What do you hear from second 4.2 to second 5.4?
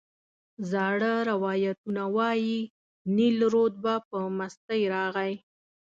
مستۍ راغی.